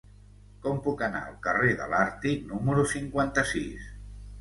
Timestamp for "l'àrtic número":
1.93-2.91